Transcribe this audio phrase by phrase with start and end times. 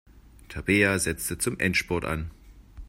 [0.49, 2.31] Tabea setzte zum Endspurt an.